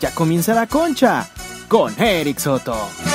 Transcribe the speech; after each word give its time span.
Ya 0.00 0.10
comienza 0.10 0.54
la 0.54 0.66
concha 0.66 1.26
con 1.68 1.98
Eric 2.00 2.38
Soto. 2.38 3.05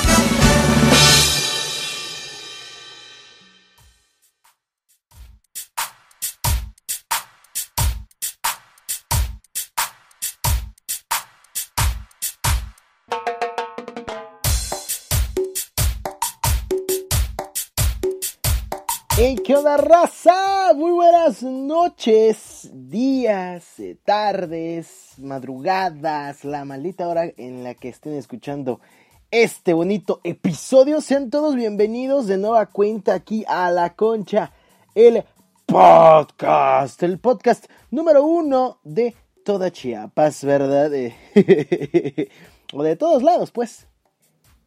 Hey, 19.24 19.36
¿qué 19.36 19.56
onda, 19.56 19.78
raza? 19.78 20.74
Muy 20.76 20.94
buenas 20.94 21.44
noches, 21.44 22.72
días, 22.74 23.80
eh, 23.80 23.96
tardes, 24.04 25.14
madrugadas, 25.20 26.44
la 26.44 26.66
maldita 26.66 27.08
hora 27.08 27.32
en 27.38 27.64
la 27.64 27.76
que 27.76 27.90
estén 27.90 28.14
escuchando 28.14 28.82
este 29.30 29.74
bonito 29.74 30.22
episodio. 30.24 31.02
Sean 31.02 31.30
todos 31.30 31.54
bienvenidos 31.54 32.26
de 32.26 32.40
nueva 32.40 32.66
cuenta 32.66 33.14
aquí 33.14 33.46
a 33.48 33.70
La 33.70 33.94
Concha, 33.94 34.54
el 34.96 35.24
podcast, 35.68 37.04
el 37.04 37.20
podcast 37.20 37.66
número 37.92 38.24
uno 38.24 38.80
de 38.84 39.14
toda 39.46 39.70
Chiapas, 39.70 40.44
¿verdad? 40.44 40.90
O 42.74 42.82
de 42.82 42.96
todos 42.96 43.22
lados, 43.22 43.52
pues. 43.52 43.86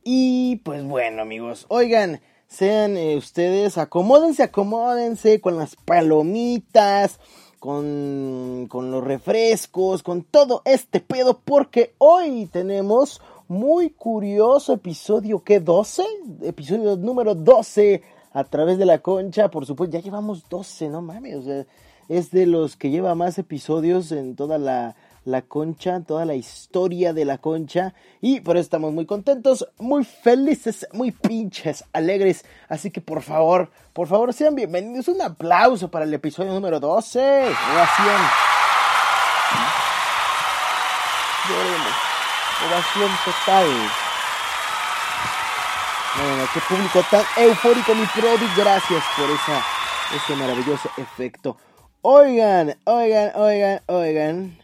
Y 0.05 0.61
pues 0.65 0.85
bueno, 0.85 1.23
amigos, 1.23 1.67
oigan 1.71 2.21
sean 2.47 2.97
eh, 2.97 3.17
ustedes, 3.17 3.79
acomódense, 3.79 4.43
acomódense 4.43 5.41
con 5.41 5.57
las 5.57 5.77
palomitas, 5.77 7.19
con, 7.59 8.67
con 8.69 8.91
los 8.91 9.03
refrescos, 9.03 10.03
con 10.03 10.23
todo 10.23 10.63
este 10.65 11.01
pedo, 11.01 11.41
porque 11.45 11.95
hoy 11.99 12.47
tenemos 12.47 13.21
muy 13.49 13.91
curioso 13.91 14.75
episodio, 14.75 15.43
¿qué? 15.43 15.63
¿12? 15.63 16.03
Episodio 16.43 16.97
número 16.97 17.35
12 17.35 18.03
a 18.33 18.45
través 18.45 18.79
de 18.79 18.87
la 18.87 18.99
concha, 18.99 19.51
por 19.51 19.65
supuesto, 19.65 19.97
ya 19.97 20.03
llevamos 20.03 20.49
12, 20.49 20.89
no 20.89 21.03
mames, 21.03 21.37
o 21.37 21.43
sea, 21.43 21.67
es 22.09 22.31
de 22.31 22.47
los 22.47 22.77
que 22.77 22.91
lleva 22.91 23.15
más 23.15 23.39
episodios 23.39 24.13
en 24.13 24.37
toda 24.37 24.59
la 24.59 24.97
la 25.25 25.43
concha, 25.43 26.01
toda 26.01 26.25
la 26.25 26.35
historia 26.35 27.13
de 27.13 27.25
la 27.25 27.39
concha. 27.39 27.95
Y 28.21 28.41
por 28.41 28.57
eso 28.57 28.65
estamos 28.65 28.93
muy 28.93 29.07
contentos, 29.07 29.69
muy 29.79 30.05
felices, 30.05 30.87
muy 30.93 31.11
pinches, 31.11 31.85
alegres. 31.93 32.45
Así 32.69 32.91
que 32.91 33.01
por 33.01 33.23
favor, 33.23 33.71
por 33.93 34.09
favor 34.09 34.33
sean 34.33 34.55
bienvenidos. 34.55 35.09
Un 35.09 35.23
aplauso 35.23 35.91
para 35.91 36.05
el 36.05 36.15
episodio 36.15 36.53
número 36.53 36.81
12. 36.81 37.21
Ovación. 37.21 38.21
Ovación 42.69 43.11
total. 43.25 43.67
Bueno, 46.17 46.49
qué 46.55 46.61
público 46.69 47.03
tan 47.11 47.25
eufórico, 47.37 47.95
mi 47.95 48.07
produ. 48.07 48.47
Gracias 48.57 49.03
por 49.17 49.29
esa, 49.29 49.65
ese 50.15 50.37
maravilloso 50.37 50.89
efecto. 50.97 51.57
Oigan, 52.03 52.77
oigan, 52.85 53.33
oigan, 53.35 53.81
oigan. 53.87 54.64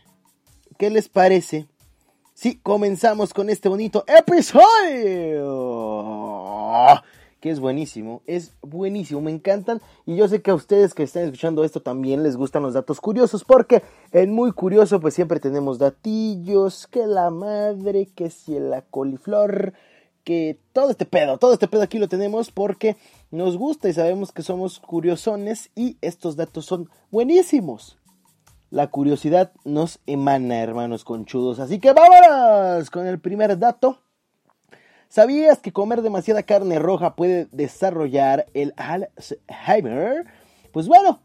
¿Qué 0.81 0.89
les 0.89 1.11
parece? 1.11 1.69
Si 2.33 2.56
comenzamos 2.56 3.34
con 3.34 3.50
este 3.50 3.69
bonito 3.69 4.03
episodio. 4.06 4.62
Que 7.39 7.50
es 7.50 7.61
buenísimo, 7.61 8.22
es 8.25 8.55
buenísimo, 8.62 9.20
me 9.20 9.31
encantan. 9.31 9.83
Y 10.06 10.17
yo 10.17 10.27
sé 10.27 10.41
que 10.41 10.53
a 10.53 10.55
ustedes 10.55 10.95
que 10.95 11.03
están 11.03 11.25
escuchando 11.25 11.64
esto 11.64 11.83
también 11.83 12.22
les 12.22 12.39
gustan 12.39 12.62
los 12.62 12.72
datos 12.72 12.98
curiosos. 13.03 13.45
Porque 13.45 13.83
en 14.12 14.33
muy 14.33 14.53
curioso, 14.53 15.00
pues 15.00 15.12
siempre 15.12 15.39
tenemos 15.39 15.78
datillos. 15.78 16.87
Que 16.87 17.06
la 17.06 17.28
madre, 17.28 18.06
que 18.06 18.31
si 18.31 18.59
la 18.59 18.81
coliflor. 18.81 19.75
Que 20.25 20.59
todo 20.72 20.89
este 20.89 21.05
pedo, 21.05 21.37
todo 21.37 21.53
este 21.53 21.69
pedo 21.69 21.83
aquí 21.83 21.98
lo 21.98 22.09
tenemos 22.09 22.50
porque 22.53 22.97
nos 23.31 23.59
gusta 23.59 23.91
y 23.91 23.93
sabemos 23.93 24.32
que 24.32 24.41
somos 24.41 24.81
curiosones. 24.81 25.69
Y 25.76 25.99
estos 26.00 26.37
datos 26.37 26.65
son 26.65 26.88
buenísimos. 27.10 28.00
La 28.70 28.86
curiosidad 28.86 29.53
nos 29.64 29.98
emana, 30.06 30.60
hermanos 30.60 31.04
conchudos. 31.04 31.58
Así 31.58 31.81
que 31.81 31.92
vámonos 31.92 32.88
con 32.91 33.06
el 33.06 33.19
primer 33.19 33.58
dato. 33.58 33.98
¿Sabías 35.08 35.58
que 35.58 35.72
comer 35.72 36.03
demasiada 36.03 36.44
carne 36.44 36.78
roja 36.78 37.16
puede 37.16 37.48
desarrollar 37.50 38.47
el 38.54 38.72
Alzheimer? 38.76 40.25
Pues 40.72 40.86
bueno, 40.86 41.19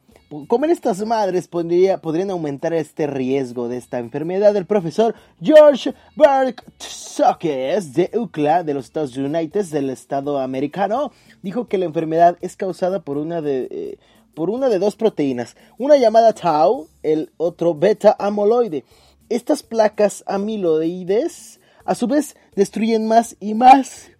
comer 0.48 0.72
estas 0.72 1.06
madres 1.06 1.48
podría, 1.48 2.00
podrían 2.00 2.32
aumentar 2.32 2.74
este 2.74 3.06
riesgo 3.06 3.68
de 3.68 3.78
esta 3.78 4.00
enfermedad. 4.00 4.56
El 4.56 4.66
profesor 4.66 5.14
George 5.40 5.94
Berkshire 6.16 7.80
de 7.94 8.10
UCLA 8.18 8.64
de 8.64 8.74
los 8.74 8.86
Estados 8.86 9.16
Unidos, 9.16 9.70
del 9.70 9.92
estado 9.92 10.40
americano, 10.40 11.12
dijo 11.44 11.68
que 11.68 11.78
la 11.78 11.86
enfermedad 11.86 12.38
es 12.42 12.56
causada 12.56 13.02
por 13.02 13.18
una 13.18 13.42
de... 13.42 13.68
Eh, 13.70 14.00
por 14.36 14.50
una 14.50 14.70
de 14.70 14.80
dos 14.80 14.96
proteínas, 14.96 15.56
una 15.78 15.98
llamada 15.98 16.34
tau, 16.34 16.88
el 17.02 17.32
otro 17.38 17.74
beta 17.74 18.16
amoloide. 18.20 18.84
Estas 19.30 19.64
placas 19.64 20.24
amiloides 20.28 21.60
a 21.86 21.96
su 21.96 22.08
vez 22.08 22.36
destruyen 22.56 23.08
más 23.08 23.36
y 23.40 23.56
más 23.56 24.12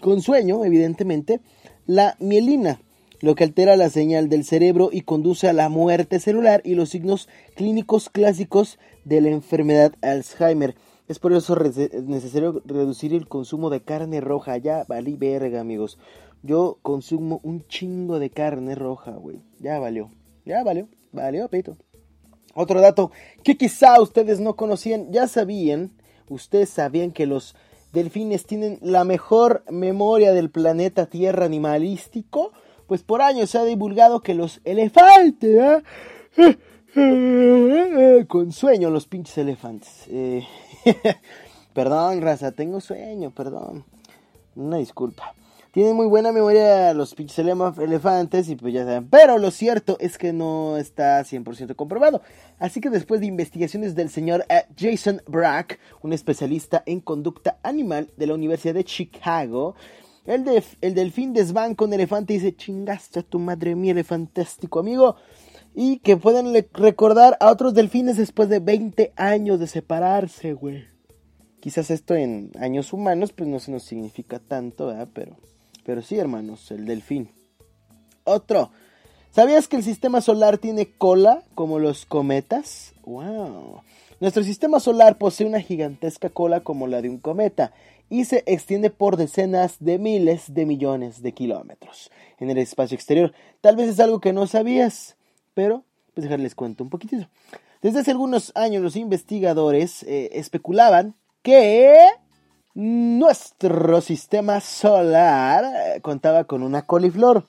con 0.00 0.20
sueño, 0.20 0.64
evidentemente, 0.64 1.40
la 1.86 2.16
mielina, 2.20 2.80
lo 3.20 3.34
que 3.34 3.44
altera 3.44 3.76
la 3.76 3.88
señal 3.88 4.28
del 4.28 4.44
cerebro 4.44 4.90
y 4.92 5.00
conduce 5.02 5.48
a 5.48 5.52
la 5.52 5.68
muerte 5.68 6.20
celular 6.20 6.60
y 6.64 6.74
los 6.74 6.90
signos 6.90 7.28
clínicos 7.54 8.10
clásicos 8.10 8.78
de 9.04 9.20
la 9.20 9.30
enfermedad 9.30 9.94
Alzheimer. 10.02 10.74
Es 11.08 11.18
por 11.18 11.32
eso 11.32 11.56
necesario 11.56 12.62
reducir 12.64 13.12
el 13.12 13.28
consumo 13.28 13.68
de 13.68 13.82
carne 13.82 14.20
roja. 14.20 14.56
Ya 14.56 14.84
valí 14.84 15.16
verga, 15.16 15.60
amigos. 15.60 15.98
Yo 16.44 16.76
consumo 16.82 17.40
un 17.42 17.66
chingo 17.68 18.18
de 18.18 18.28
carne 18.28 18.74
roja, 18.74 19.12
güey. 19.12 19.40
Ya 19.60 19.78
valió. 19.78 20.10
Ya 20.44 20.62
valió. 20.62 20.88
Valió, 21.10 21.48
pito. 21.48 21.78
Otro 22.54 22.82
dato 22.82 23.10
que 23.42 23.56
quizá 23.56 23.98
ustedes 23.98 24.40
no 24.40 24.54
conocían, 24.54 25.10
ya 25.10 25.26
sabían, 25.26 25.92
ustedes 26.28 26.68
sabían 26.68 27.12
que 27.12 27.24
los 27.24 27.56
delfines 27.94 28.44
tienen 28.44 28.78
la 28.82 29.04
mejor 29.04 29.64
memoria 29.70 30.32
del 30.34 30.50
planeta 30.50 31.06
Tierra 31.06 31.46
animalístico, 31.46 32.52
pues 32.88 33.02
por 33.02 33.22
años 33.22 33.48
se 33.48 33.58
ha 33.58 33.64
divulgado 33.64 34.20
que 34.20 34.34
los 34.34 34.60
elefantes, 34.64 35.82
¿eh? 36.36 36.56
con 38.28 38.52
sueño 38.52 38.90
los 38.90 39.06
pinches 39.06 39.38
elefantes. 39.38 40.04
Eh, 40.08 40.46
perdón, 41.72 42.20
raza, 42.20 42.52
tengo 42.52 42.82
sueño, 42.82 43.30
perdón. 43.30 43.86
Una 44.54 44.76
disculpa. 44.76 45.34
Tienen 45.74 45.96
muy 45.96 46.06
buena 46.06 46.30
memoria 46.30 46.94
los 46.94 47.16
pinches 47.16 47.36
elefantes 47.36 48.48
y 48.48 48.54
pues 48.54 48.72
ya 48.72 48.84
saben. 48.84 49.08
Pero 49.08 49.38
lo 49.38 49.50
cierto 49.50 49.96
es 49.98 50.18
que 50.18 50.32
no 50.32 50.76
está 50.76 51.20
100% 51.24 51.74
comprobado. 51.74 52.22
Así 52.60 52.80
que 52.80 52.90
después 52.90 53.20
de 53.20 53.26
investigaciones 53.26 53.96
del 53.96 54.08
señor 54.08 54.46
eh, 54.48 54.66
Jason 54.78 55.20
Brack, 55.26 55.80
un 56.00 56.12
especialista 56.12 56.84
en 56.86 57.00
conducta 57.00 57.58
animal 57.64 58.08
de 58.16 58.28
la 58.28 58.34
Universidad 58.34 58.74
de 58.74 58.84
Chicago, 58.84 59.74
el, 60.26 60.44
el 60.80 60.94
delfín 60.94 61.32
desbanca 61.32 61.84
un 61.84 61.92
elefante 61.92 62.34
y 62.34 62.36
dice, 62.36 62.54
chingaste 62.54 63.18
a 63.18 63.22
tu 63.24 63.40
madre 63.40 63.74
mía, 63.74 63.90
elefantástico 63.90 64.78
amigo. 64.78 65.16
Y 65.74 65.98
que 65.98 66.16
pueden 66.16 66.54
recordar 66.72 67.36
a 67.40 67.50
otros 67.50 67.74
delfines 67.74 68.16
después 68.16 68.48
de 68.48 68.60
20 68.60 69.12
años 69.16 69.58
de 69.58 69.66
separarse, 69.66 70.52
güey. 70.52 70.84
Quizás 71.58 71.90
esto 71.90 72.14
en 72.14 72.52
años 72.60 72.92
humanos 72.92 73.32
pues 73.32 73.48
no 73.48 73.58
se 73.58 73.72
nos 73.72 73.82
significa 73.82 74.38
tanto, 74.38 74.86
¿verdad? 74.86 75.08
Pero... 75.12 75.36
Pero 75.84 76.02
sí, 76.02 76.18
hermanos, 76.18 76.70
el 76.70 76.86
delfín. 76.86 77.30
Otro. 78.24 78.70
¿Sabías 79.30 79.68
que 79.68 79.76
el 79.76 79.82
sistema 79.82 80.20
solar 80.20 80.58
tiene 80.58 80.90
cola 80.90 81.42
como 81.54 81.78
los 81.78 82.06
cometas? 82.06 82.92
¡Wow! 83.04 83.82
Nuestro 84.20 84.44
sistema 84.44 84.80
solar 84.80 85.18
posee 85.18 85.46
una 85.46 85.60
gigantesca 85.60 86.30
cola 86.30 86.60
como 86.60 86.86
la 86.86 87.02
de 87.02 87.10
un 87.10 87.18
cometa 87.18 87.72
y 88.08 88.24
se 88.26 88.44
extiende 88.46 88.90
por 88.90 89.16
decenas 89.16 89.76
de 89.80 89.98
miles 89.98 90.54
de 90.54 90.66
millones 90.66 91.20
de 91.20 91.32
kilómetros 91.32 92.10
en 92.38 92.50
el 92.50 92.58
espacio 92.58 92.94
exterior. 92.94 93.32
Tal 93.60 93.76
vez 93.76 93.88
es 93.88 94.00
algo 94.00 94.20
que 94.20 94.32
no 94.32 94.46
sabías, 94.46 95.16
pero 95.52 95.82
pues 96.14 96.24
dejarles 96.24 96.54
cuento 96.54 96.84
un 96.84 96.90
poquitito. 96.90 97.28
Desde 97.82 98.00
hace 98.00 98.12
algunos 98.12 98.52
años 98.54 98.82
los 98.82 98.96
investigadores 98.96 100.04
eh, 100.04 100.30
especulaban 100.34 101.16
que 101.42 102.06
nuestro 102.74 104.00
sistema 104.00 104.60
solar 104.60 105.64
eh, 105.64 106.00
contaba 106.00 106.44
con 106.44 106.62
una 106.62 106.82
coliflor, 106.82 107.44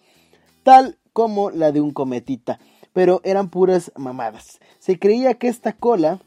tal 0.64 0.98
como 1.14 1.50
la 1.50 1.72
de 1.72 1.82
un 1.82 1.92
cometita, 1.92 2.60
pero 2.94 3.22
eran 3.24 3.50
puras 3.50 3.92
mamadas. 3.96 4.60
Se 4.80 5.00
creía 5.00 5.34
que 5.34 5.48
esta 5.48 5.74
cola 5.74 6.20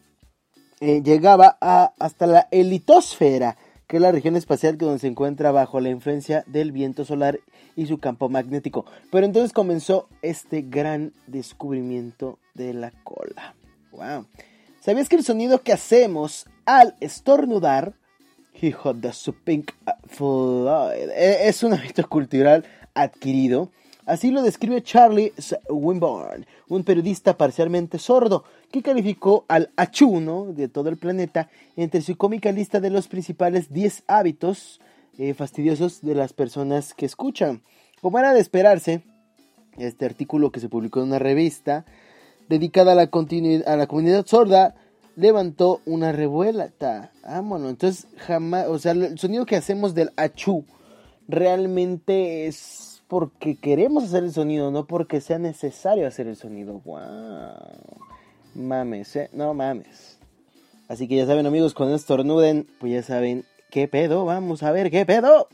eh, 0.80 1.02
llegaba 1.02 1.56
a, 1.60 1.92
hasta 1.98 2.26
la 2.26 2.48
elitosfera, 2.50 3.56
que 3.86 3.96
es 3.96 4.02
la 4.02 4.12
región 4.12 4.36
espacial 4.36 4.76
que 4.76 4.84
donde 4.84 5.00
se 5.00 5.06
encuentra 5.06 5.50
bajo 5.50 5.80
la 5.80 5.88
influencia 5.88 6.44
del 6.46 6.72
viento 6.72 7.04
solar 7.04 7.40
y 7.74 7.86
su 7.86 7.98
campo 7.98 8.28
magnético. 8.28 8.84
Pero 9.10 9.24
entonces 9.24 9.52
comenzó 9.52 10.08
este 10.20 10.62
gran 10.62 11.12
descubrimiento 11.26 12.38
de 12.54 12.74
la 12.74 12.90
cola. 13.04 13.54
Wow. 13.92 14.26
¿Sabías 14.80 15.08
que 15.08 15.16
el 15.16 15.24
sonido 15.24 15.62
que 15.62 15.72
hacemos 15.72 16.46
al 16.66 16.96
estornudar, 17.00 17.94
hijo 18.62 18.94
de 18.94 19.12
su 19.12 19.32
pink 19.34 19.72
Floyd, 20.06 21.10
e, 21.14 21.48
es 21.48 21.62
un 21.62 21.74
hábito 21.74 22.08
cultural 22.08 22.64
adquirido? 22.94 23.70
Así 24.06 24.30
lo 24.30 24.42
describe 24.42 24.82
Charlie 24.82 25.34
Winborn, 25.68 26.46
un 26.68 26.82
periodista 26.82 27.36
parcialmente 27.36 27.98
sordo, 27.98 28.44
que 28.70 28.82
calificó 28.82 29.44
al 29.48 29.70
achuno 29.76 30.46
de 30.46 30.68
todo 30.68 30.88
el 30.88 30.96
planeta 30.96 31.50
entre 31.76 32.00
su 32.00 32.16
cómica 32.16 32.50
lista 32.50 32.80
de 32.80 32.88
los 32.88 33.06
principales 33.06 33.70
10 33.70 34.04
hábitos 34.06 34.80
eh, 35.18 35.34
fastidiosos 35.34 36.00
de 36.00 36.14
las 36.14 36.32
personas 36.32 36.94
que 36.94 37.04
escuchan. 37.04 37.62
Como 38.00 38.18
era 38.18 38.32
de 38.32 38.40
esperarse, 38.40 39.02
este 39.76 40.06
artículo 40.06 40.52
que 40.52 40.60
se 40.60 40.70
publicó 40.70 41.00
en 41.00 41.08
una 41.08 41.18
revista 41.18 41.84
dedicada 42.48 42.92
a 42.92 43.76
la 43.76 43.86
comunidad 43.86 44.26
sorda 44.26 44.74
levantó 45.18 45.80
una 45.84 46.12
revuelta. 46.12 47.10
Vámonos, 47.24 47.70
entonces 47.70 48.06
jamás, 48.18 48.68
o 48.68 48.78
sea, 48.78 48.92
el 48.92 49.18
sonido 49.18 49.46
que 49.46 49.56
hacemos 49.56 49.94
del 49.94 50.12
achú 50.16 50.64
realmente 51.26 52.46
es 52.46 53.02
porque 53.08 53.56
queremos 53.56 54.04
hacer 54.04 54.22
el 54.22 54.32
sonido, 54.32 54.70
no 54.70 54.86
porque 54.86 55.20
sea 55.20 55.38
necesario 55.38 56.06
hacer 56.06 56.28
el 56.28 56.36
sonido. 56.36 56.80
¡Wow! 56.84 57.00
Mames, 58.54 59.16
¿eh? 59.16 59.28
No 59.32 59.54
mames. 59.54 60.18
Así 60.88 61.08
que 61.08 61.16
ya 61.16 61.26
saben, 61.26 61.46
amigos, 61.46 61.74
cuando 61.74 61.96
estornuden, 61.96 62.68
pues 62.78 62.92
ya 62.92 63.02
saben 63.02 63.44
qué 63.70 63.88
pedo. 63.88 64.24
Vamos 64.24 64.62
a 64.62 64.70
ver 64.70 64.90
qué 64.90 65.04
pedo. 65.04 65.48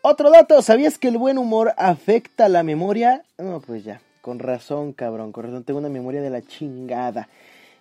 Otro 0.00 0.30
dato, 0.30 0.62
¿sabías 0.62 0.98
que 0.98 1.08
el 1.08 1.18
buen 1.18 1.36
humor 1.36 1.74
afecta 1.76 2.48
la 2.48 2.62
memoria? 2.62 3.22
No, 3.38 3.60
pues 3.60 3.84
ya, 3.84 4.00
con 4.22 4.38
razón, 4.38 4.92
cabrón, 4.92 5.32
con 5.32 5.44
razón, 5.44 5.64
tengo 5.64 5.80
una 5.80 5.88
memoria 5.88 6.22
de 6.22 6.30
la 6.30 6.42
chingada. 6.42 7.28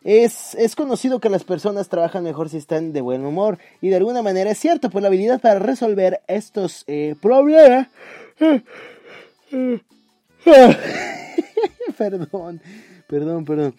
Es, 0.04 0.76
conocido 0.76 1.20
que 1.20 1.30
las 1.30 1.44
personas 1.44 1.88
trabajan 1.88 2.24
mejor 2.24 2.50
si 2.50 2.58
están 2.58 2.92
de 2.92 3.02
buen 3.02 3.26
humor. 3.26 3.58
Y 3.82 3.90
de 3.90 3.96
alguna 3.96 4.22
manera 4.22 4.52
es 4.52 4.58
cierto, 4.58 4.90
pues 4.90 5.02
la 5.02 5.08
habilidad 5.08 5.40
para 5.40 5.60
resolver 5.60 6.22
estos 6.28 6.84
eh, 6.88 7.16
problemas 7.22 7.88
perdón, 11.98 12.62
perdón, 13.08 13.46
perdón. 13.46 13.76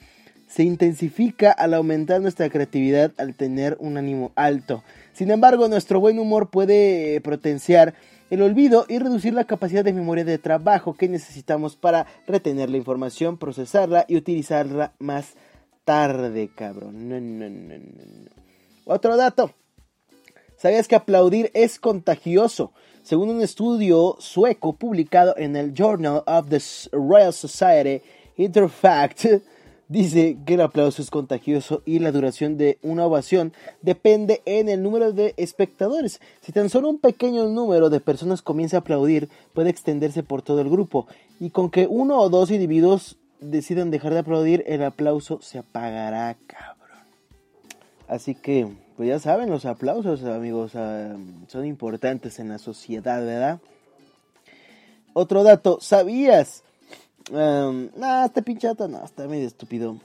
Se 0.48 0.62
intensifica 0.62 1.50
al 1.50 1.74
aumentar 1.74 2.20
nuestra 2.20 2.48
creatividad 2.48 3.12
al 3.18 3.34
tener 3.34 3.76
un 3.80 3.96
ánimo 3.96 4.30
alto. 4.36 4.84
Sin 5.12 5.32
embargo, 5.32 5.68
nuestro 5.68 5.98
buen 5.98 6.18
humor 6.18 6.50
puede 6.50 7.20
potenciar 7.22 7.94
el 8.30 8.40
olvido 8.40 8.86
y 8.88 8.98
reducir 8.98 9.34
la 9.34 9.44
capacidad 9.44 9.84
de 9.84 9.92
memoria 9.92 10.24
de 10.24 10.38
trabajo 10.38 10.94
que 10.94 11.08
necesitamos 11.08 11.76
para 11.76 12.06
retener 12.26 12.70
la 12.70 12.76
información, 12.76 13.36
procesarla 13.36 14.04
y 14.08 14.16
utilizarla 14.16 14.92
más 14.98 15.34
tarde, 15.84 16.50
cabrón. 16.54 17.08
No, 17.08 17.20
no, 17.20 17.48
no, 17.48 17.78
no. 17.78 18.30
Otro 18.86 19.16
dato. 19.16 19.52
¿Sabías 20.56 20.88
que 20.88 20.96
aplaudir 20.96 21.50
es 21.54 21.78
contagioso? 21.78 22.72
Según 23.02 23.28
un 23.28 23.42
estudio 23.42 24.16
sueco 24.18 24.74
publicado 24.74 25.34
en 25.36 25.56
el 25.56 25.74
Journal 25.74 26.22
of 26.26 26.48
the 26.48 26.58
Royal 26.92 27.32
Society, 27.32 28.02
Interfact 28.36 29.26
dice 29.88 30.38
que 30.46 30.54
el 30.54 30.62
aplauso 30.62 31.02
es 31.02 31.10
contagioso 31.10 31.82
y 31.84 31.98
la 31.98 32.12
duración 32.12 32.56
de 32.56 32.78
una 32.82 33.04
ovación 33.04 33.52
depende 33.82 34.40
en 34.46 34.70
el 34.70 34.82
número 34.82 35.12
de 35.12 35.34
espectadores. 35.36 36.20
Si 36.40 36.52
tan 36.52 36.70
solo 36.70 36.88
un 36.88 36.98
pequeño 36.98 37.46
número 37.48 37.90
de 37.90 38.00
personas 38.00 38.40
comienza 38.40 38.78
a 38.78 38.80
aplaudir, 38.80 39.28
puede 39.52 39.68
extenderse 39.68 40.22
por 40.22 40.40
todo 40.40 40.62
el 40.62 40.70
grupo. 40.70 41.06
Y 41.40 41.50
con 41.50 41.70
que 41.70 41.86
uno 41.86 42.18
o 42.18 42.30
dos 42.30 42.50
individuos 42.50 43.18
decidan 43.40 43.90
dejar 43.90 44.12
de 44.12 44.20
aplaudir, 44.20 44.64
el 44.66 44.82
aplauso 44.82 45.40
se 45.42 45.58
apagará, 45.58 46.36
cabrón. 46.46 47.04
Así 48.08 48.34
que 48.34 48.68
pues 48.96 49.08
ya 49.08 49.18
saben, 49.18 49.50
los 49.50 49.64
aplausos, 49.64 50.22
amigos, 50.22 50.72
ah, 50.76 51.16
son 51.48 51.66
importantes 51.66 52.38
en 52.38 52.48
la 52.48 52.58
sociedad, 52.58 53.24
¿verdad? 53.24 53.58
Otro 55.14 55.42
dato, 55.42 55.78
¿sabías? 55.80 56.62
Um, 57.30 57.88
nah, 57.96 58.26
este 58.26 58.42
no, 58.88 59.04
está 59.04 59.26
medio 59.26 59.46
estúpido. 59.46 59.98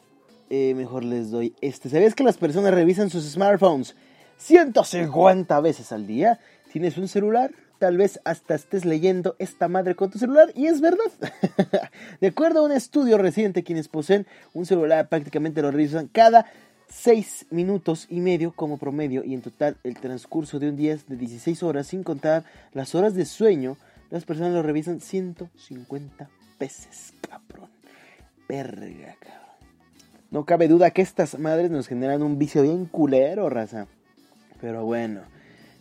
Eh, 0.49 0.73
mejor 0.73 1.03
les 1.03 1.29
doy 1.29 1.53
este. 1.61 1.89
¿Sabías 1.89 2.15
que 2.15 2.23
las 2.23 2.37
personas 2.37 2.73
revisan 2.73 3.09
sus 3.09 3.23
smartphones 3.25 3.95
150 4.37 5.59
veces 5.59 5.91
al 5.91 6.07
día? 6.07 6.39
¿Tienes 6.71 6.97
un 6.97 7.07
celular? 7.07 7.51
Tal 7.79 7.95
vez 7.95 8.19
hasta 8.25 8.55
estés 8.55 8.83
leyendo 8.83 9.37
esta 9.39 9.69
madre 9.69 9.95
con 9.95 10.11
tu 10.11 10.19
celular 10.19 10.51
y 10.53 10.67
es 10.67 10.81
verdad. 10.81 11.11
de 12.21 12.27
acuerdo 12.27 12.59
a 12.59 12.63
un 12.63 12.73
estudio 12.73 13.17
reciente, 13.17 13.63
quienes 13.63 13.87
poseen 13.87 14.27
un 14.53 14.65
celular 14.65 15.07
prácticamente 15.07 15.61
lo 15.61 15.71
revisan 15.71 16.07
cada 16.07 16.45
6 16.89 17.47
minutos 17.51 18.05
y 18.09 18.19
medio 18.19 18.51
como 18.51 18.77
promedio 18.77 19.23
y 19.23 19.33
en 19.33 19.41
total 19.41 19.77
el 19.83 19.95
transcurso 19.95 20.59
de 20.59 20.69
un 20.69 20.75
día 20.75 20.93
es 20.93 21.07
de 21.07 21.15
16 21.15 21.63
horas 21.63 21.87
sin 21.87 22.03
contar 22.03 22.43
las 22.73 22.95
horas 22.95 23.13
de 23.15 23.25
sueño, 23.25 23.77
las 24.09 24.25
personas 24.25 24.53
lo 24.53 24.61
revisan 24.61 24.99
150 24.99 26.29
veces, 26.59 27.13
cabrón. 27.21 27.69
Verga, 28.49 29.15
cabrón. 29.19 29.39
No 30.31 30.45
cabe 30.45 30.67
duda 30.67 30.91
que 30.91 31.01
estas 31.01 31.39
madres 31.39 31.71
nos 31.71 31.87
generan 31.87 32.23
un 32.23 32.37
vicio 32.37 32.63
bien 32.63 32.85
culero, 32.85 33.49
raza. 33.49 33.87
Pero 34.59 34.83
bueno. 34.83 35.21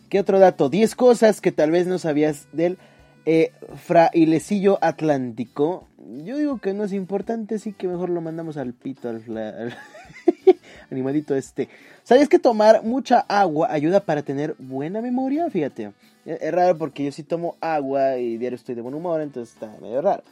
¿Qué 0.09 0.19
otro 0.19 0.39
dato? 0.39 0.69
10 0.69 0.95
cosas 0.95 1.39
que 1.39 1.51
tal 1.51 1.69
vez 1.69 1.85
no 1.85 1.99
sabías 1.99 2.47
del 2.51 2.79
eh, 3.25 3.51
frailecillo 3.85 4.79
atlántico. 4.81 5.87
Yo 6.23 6.37
digo 6.37 6.59
que 6.59 6.73
no 6.73 6.83
es 6.83 6.93
importante, 6.93 7.55
así 7.55 7.73
que 7.73 7.87
mejor 7.87 8.09
lo 8.09 8.19
mandamos 8.19 8.57
al 8.57 8.73
pito, 8.73 9.07
al, 9.09 9.21
al 9.37 9.77
animalito 10.91 11.35
este. 11.35 11.69
¿Sabías 12.03 12.27
que 12.27 12.39
tomar 12.39 12.83
mucha 12.83 13.19
agua 13.19 13.71
ayuda 13.71 13.99
para 13.99 14.23
tener 14.23 14.55
buena 14.57 14.99
memoria? 14.99 15.47
Fíjate. 15.51 15.91
Es 16.25 16.51
raro 16.51 16.77
porque 16.77 17.05
yo 17.05 17.11
sí 17.11 17.21
tomo 17.21 17.55
agua 17.61 18.17
y 18.17 18.37
diario 18.37 18.55
estoy 18.55 18.73
de 18.75 18.81
buen 18.81 18.95
humor, 18.95 19.21
entonces 19.21 19.53
está 19.53 19.71
medio 19.79 20.01
raro. 20.01 20.23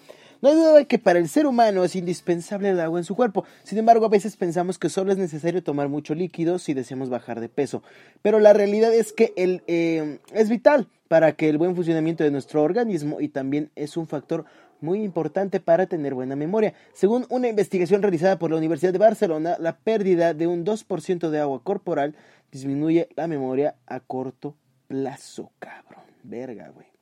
No 0.41 0.49
hay 0.49 0.55
duda 0.55 0.73
de 0.73 0.85
que 0.85 0.99
para 0.99 1.19
el 1.19 1.29
ser 1.29 1.47
humano 1.47 1.83
es 1.83 1.95
indispensable 1.95 2.69
el 2.69 2.79
agua 2.79 2.99
en 2.99 3.03
su 3.03 3.15
cuerpo. 3.15 3.43
Sin 3.63 3.77
embargo, 3.77 4.05
a 4.05 4.09
veces 4.09 4.37
pensamos 4.37 4.77
que 4.77 4.89
solo 4.89 5.11
es 5.11 5.17
necesario 5.17 5.63
tomar 5.63 5.89
mucho 5.89 6.13
líquido 6.13 6.59
si 6.59 6.73
deseamos 6.73 7.09
bajar 7.09 7.39
de 7.39 7.49
peso. 7.49 7.83
Pero 8.21 8.39
la 8.39 8.53
realidad 8.53 8.93
es 8.93 9.13
que 9.13 9.33
el, 9.35 9.63
eh, 9.67 10.19
es 10.33 10.49
vital 10.49 10.87
para 11.07 11.31
que 11.33 11.49
el 11.49 11.57
buen 11.57 11.75
funcionamiento 11.75 12.23
de 12.23 12.31
nuestro 12.31 12.63
organismo 12.63 13.21
y 13.21 13.29
también 13.29 13.71
es 13.75 13.97
un 13.97 14.07
factor 14.07 14.45
muy 14.79 15.01
importante 15.03 15.59
para 15.59 15.87
tener 15.87 16.13
buena 16.13 16.35
memoria. 16.35 16.73
Según 16.93 17.25
una 17.29 17.47
investigación 17.47 18.01
realizada 18.01 18.37
por 18.37 18.51
la 18.51 18.57
Universidad 18.57 18.93
de 18.93 18.99
Barcelona, 18.99 19.57
la 19.59 19.77
pérdida 19.77 20.33
de 20.33 20.47
un 20.47 20.65
2% 20.65 21.29
de 21.29 21.39
agua 21.39 21.63
corporal 21.63 22.15
disminuye 22.51 23.09
la 23.15 23.27
memoria 23.27 23.75
a 23.87 23.99
corto 23.99 24.55
plazo, 24.87 25.51
cabrón. 25.59 26.03
Verga, 26.23 26.69
güey. 26.69 26.96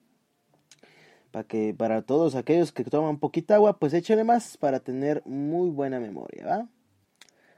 Para 1.35 1.47
que 1.49 1.75
para 1.77 2.01
todos 2.01 2.35
aquellos 2.35 2.71
que 2.71 2.85
toman 2.85 3.19
poquita 3.19 3.55
agua, 3.55 3.77
pues 3.77 3.93
échenle 3.93 4.23
más 4.23 4.55
para 4.55 4.79
tener 4.79 5.21
muy 5.25 5.69
buena 5.69 5.99
memoria, 5.99 6.45
¿va? 6.45 6.69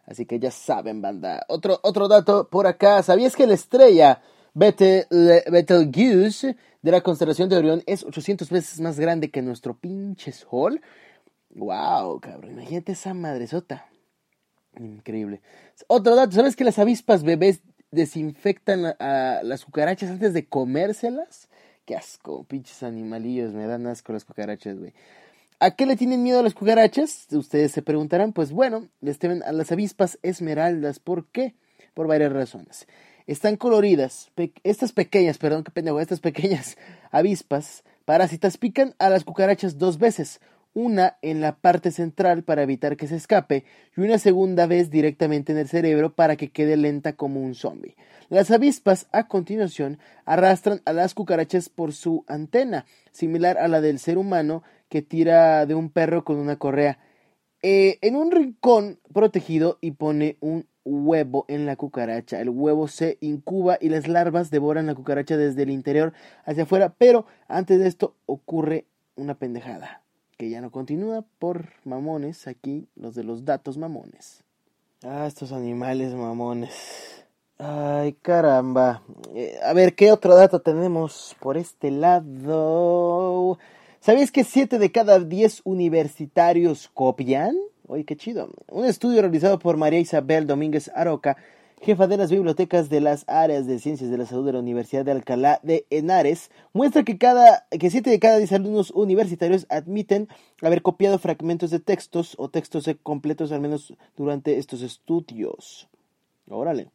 Así 0.07 0.25
que 0.25 0.39
ya 0.39 0.49
saben, 0.49 0.99
banda. 0.99 1.45
Otro, 1.47 1.79
otro 1.83 2.07
dato 2.07 2.49
por 2.49 2.65
acá. 2.65 3.03
¿Sabías 3.03 3.35
que 3.35 3.45
la 3.45 3.53
estrella 3.53 4.23
Betelgeuse 4.55 6.57
de 6.81 6.91
la 6.91 7.01
constelación 7.01 7.49
de 7.49 7.57
Orión 7.57 7.83
es 7.85 8.03
800 8.03 8.49
veces 8.49 8.79
más 8.79 8.99
grande 8.99 9.29
que 9.29 9.43
nuestro 9.43 9.77
pinche 9.77 10.31
Sol. 10.31 10.81
Wow, 11.51 12.19
cabrón, 12.19 12.53
imagínate 12.53 12.93
esa 12.93 13.13
madresota. 13.13 13.85
Increíble. 14.79 15.41
Otro 15.85 16.15
dato, 16.15 16.31
¿sabes 16.31 16.55
que 16.55 16.63
las 16.63 16.79
avispas 16.79 17.21
bebés 17.21 17.61
desinfectan 17.91 18.95
a, 18.99 19.41
las 19.43 19.65
cucarachas 19.65 20.09
antes 20.09 20.33
de 20.33 20.47
comérselas? 20.47 21.47
Qué 21.87 21.95
asco, 21.95 22.43
pinches 22.43 22.83
animalillos, 22.83 23.53
me 23.53 23.65
dan 23.65 23.87
asco 23.87 24.13
las 24.13 24.25
cucarachas, 24.25 24.77
güey. 24.77 24.93
¿A 25.59 25.71
qué 25.71 25.87
le 25.87 25.95
tienen 25.95 26.21
miedo 26.21 26.41
a 26.41 26.43
las 26.43 26.53
cucarachas? 26.53 27.27
Ustedes 27.31 27.71
se 27.71 27.81
preguntarán. 27.81 28.31
Pues 28.31 28.51
bueno, 28.51 28.89
les 29.01 29.17
temen 29.17 29.41
a 29.41 29.51
las 29.51 29.71
avispas 29.71 30.19
esmeraldas. 30.21 30.99
¿Por 30.99 31.25
qué? 31.25 31.55
Por 31.95 32.05
varias 32.05 32.31
razones 32.31 32.85
están 33.27 33.57
coloridas. 33.57 34.31
estas 34.63 34.93
pequeñas, 34.93 35.37
perdón, 35.37 35.63
qué 35.63 35.71
pendejo, 35.71 35.99
estas 35.99 36.21
pequeñas 36.21 36.77
avispas 37.11 37.83
parásitas 38.05 38.57
pican 38.57 38.95
a 38.99 39.09
las 39.09 39.25
cucarachas 39.25 39.77
dos 39.77 39.99
veces, 39.99 40.39
una 40.77 41.17
en 41.23 41.41
la 41.41 41.55
parte 41.55 41.89
central 41.89 42.43
para 42.43 42.61
evitar 42.61 42.97
que 42.97 43.07
se 43.07 43.15
escape 43.15 43.65
y 43.95 44.01
una 44.01 44.19
segunda 44.19 44.67
vez 44.67 44.91
directamente 44.91 45.51
en 45.51 45.57
el 45.57 45.67
cerebro 45.67 46.13
para 46.13 46.35
que 46.35 46.51
quede 46.51 46.77
lenta 46.77 47.13
como 47.13 47.41
un 47.41 47.55
zombie. 47.55 47.95
Las 48.29 48.51
avispas 48.51 49.07
a 49.11 49.27
continuación 49.27 49.97
arrastran 50.25 50.83
a 50.85 50.93
las 50.93 51.15
cucarachas 51.15 51.69
por 51.69 51.93
su 51.93 52.25
antena, 52.27 52.85
similar 53.11 53.57
a 53.57 53.67
la 53.67 53.81
del 53.81 53.97
ser 53.97 54.19
humano 54.19 54.61
que 54.87 55.01
tira 55.01 55.65
de 55.65 55.73
un 55.73 55.89
perro 55.89 56.23
con 56.23 56.37
una 56.37 56.57
correa, 56.57 56.99
eh, 57.63 57.97
en 58.01 58.15
un 58.15 58.29
rincón 58.29 58.99
protegido 59.11 59.79
y 59.81 59.91
pone 59.91 60.37
un 60.41 60.67
huevo 60.85 61.45
en 61.47 61.65
la 61.65 61.75
cucaracha. 61.75 62.39
El 62.39 62.49
huevo 62.49 62.87
se 62.87 63.17
incuba 63.19 63.79
y 63.81 63.89
las 63.89 64.07
larvas 64.07 64.51
devoran 64.51 64.85
la 64.85 64.93
cucaracha 64.93 65.37
desde 65.37 65.63
el 65.63 65.71
interior 65.71 66.13
hacia 66.45 66.63
afuera, 66.63 66.93
pero 66.95 67.25
antes 67.47 67.79
de 67.79 67.87
esto 67.87 68.15
ocurre 68.27 68.85
una 69.15 69.33
pendejada 69.39 70.03
que 70.37 70.49
ya 70.49 70.61
no 70.61 70.71
continúa 70.71 71.25
por 71.39 71.69
mamones, 71.83 72.47
aquí 72.47 72.87
los 72.95 73.15
de 73.15 73.23
los 73.23 73.43
datos 73.43 73.77
mamones. 73.77 74.43
Ah, 75.03 75.25
estos 75.27 75.51
animales 75.51 76.13
mamones. 76.13 77.25
Ay, 77.57 78.13
caramba. 78.13 79.01
Eh, 79.33 79.57
a 79.63 79.73
ver, 79.73 79.95
¿qué 79.95 80.11
otro 80.11 80.35
dato 80.35 80.61
tenemos 80.61 81.35
por 81.39 81.57
este 81.57 81.89
lado? 81.89 83.57
¿Sabéis 83.99 84.31
que 84.31 84.43
7 84.43 84.77
de 84.77 84.91
cada 84.91 85.19
10 85.19 85.61
universitarios 85.63 86.89
copian? 86.93 87.55
Oye, 87.87 88.05
qué 88.05 88.15
chido. 88.15 88.49
Un 88.69 88.85
estudio 88.85 89.21
realizado 89.21 89.57
por 89.57 89.75
María 89.77 89.99
Isabel 89.99 90.45
Domínguez 90.45 90.91
Aroca 90.93 91.37
jefa 91.81 92.07
de 92.07 92.17
las 92.17 92.31
bibliotecas 92.31 92.89
de 92.89 93.01
las 93.01 93.23
áreas 93.27 93.67
de 93.67 93.79
ciencias 93.79 94.09
de 94.09 94.17
la 94.17 94.25
salud 94.25 94.45
de 94.45 94.53
la 94.53 94.59
Universidad 94.59 95.05
de 95.05 95.11
Alcalá 95.11 95.59
de 95.63 95.85
Henares, 95.89 96.49
muestra 96.73 97.03
que 97.03 97.17
cada 97.17 97.67
que 97.69 97.89
7 97.89 98.09
de 98.09 98.19
cada 98.19 98.37
10 98.37 98.51
alumnos 98.53 98.91
universitarios 98.91 99.67
admiten 99.69 100.27
haber 100.61 100.81
copiado 100.81 101.19
fragmentos 101.19 101.69
de 101.69 101.79
textos 101.79 102.35
o 102.37 102.49
textos 102.49 102.89
completos 103.03 103.51
al 103.51 103.61
menos 103.61 103.93
durante 104.15 104.57
estos 104.57 104.81
estudios. 104.81 105.87
Órale. 106.49 106.89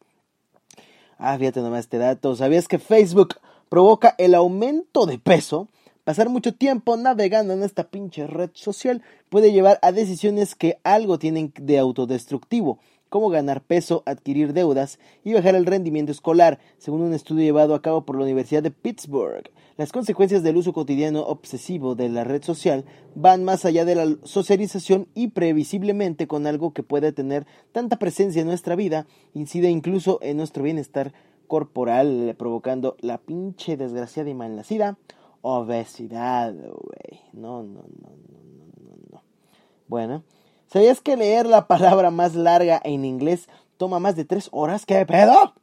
Ah, 1.17 1.37
fíjate 1.37 1.61
nomás 1.61 1.81
este 1.81 1.97
dato. 1.97 2.35
¿Sabías 2.35 2.67
que 2.67 2.79
Facebook 2.79 3.35
provoca 3.69 4.15
el 4.17 4.35
aumento 4.35 5.05
de 5.05 5.19
peso? 5.19 5.69
Pasar 6.03 6.27
mucho 6.27 6.53
tiempo 6.53 6.97
navegando 6.97 7.53
en 7.53 7.63
esta 7.63 7.85
pinche 7.85 8.27
red 8.27 8.49
social 8.53 9.01
puede 9.29 9.53
llevar 9.53 9.79
a 9.81 9.93
decisiones 9.93 10.53
que 10.53 10.79
algo 10.83 11.17
tienen 11.17 11.53
de 11.57 11.79
autodestructivo 11.79 12.79
cómo 13.13 13.29
ganar 13.29 13.61
peso, 13.61 14.01
adquirir 14.07 14.53
deudas 14.53 14.97
y 15.23 15.33
bajar 15.33 15.53
el 15.53 15.67
rendimiento 15.67 16.11
escolar, 16.11 16.57
según 16.79 17.01
un 17.01 17.13
estudio 17.13 17.43
llevado 17.43 17.75
a 17.75 17.81
cabo 17.83 18.07
por 18.07 18.15
la 18.17 18.23
Universidad 18.23 18.63
de 18.63 18.71
Pittsburgh. 18.71 19.51
Las 19.77 19.91
consecuencias 19.91 20.41
del 20.41 20.57
uso 20.57 20.73
cotidiano 20.73 21.21
obsesivo 21.21 21.93
de 21.93 22.09
la 22.09 22.23
red 22.23 22.41
social 22.41 22.85
van 23.13 23.43
más 23.43 23.65
allá 23.65 23.85
de 23.85 23.93
la 23.93 24.17
socialización 24.23 25.09
y 25.13 25.27
previsiblemente 25.27 26.25
con 26.25 26.47
algo 26.47 26.73
que 26.73 26.81
puede 26.81 27.11
tener 27.11 27.45
tanta 27.71 27.99
presencia 27.99 28.41
en 28.41 28.47
nuestra 28.47 28.75
vida, 28.75 29.05
incide 29.35 29.69
incluso 29.69 30.17
en 30.23 30.37
nuestro 30.37 30.63
bienestar 30.63 31.13
corporal, 31.45 32.33
provocando 32.35 32.97
la 32.99 33.19
pinche 33.19 33.77
desgraciada 33.77 34.31
y 34.31 34.33
malnacida 34.33 34.97
obesidad, 35.41 36.51
güey. 36.55 37.21
No, 37.33 37.61
no, 37.61 37.83
no, 37.83 38.09
no, 38.09 38.65
no, 38.81 38.95
no. 39.11 39.21
Bueno, 39.87 40.23
¿Sabías 40.73 40.99
que 41.01 41.15
leer 41.15 41.45
la 41.45 41.67
palabra 41.67 42.09
más 42.09 42.33
larga 42.33 42.81
en 42.83 43.05
inglés 43.05 43.47
toma 43.77 43.99
más 43.99 44.15
de 44.15 44.25
tres 44.25 44.49
horas? 44.51 44.87
¿Qué 44.87 45.05
pedo? 45.05 45.53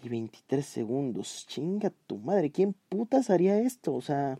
y 0.03 0.09
23 0.09 0.65
segundos. 0.65 1.45
Chinga 1.47 1.93
tu 2.07 2.17
madre, 2.17 2.51
¿quién 2.51 2.75
putas 2.89 3.29
haría 3.29 3.57
esto? 3.57 3.93
O 3.93 4.01
sea... 4.01 4.37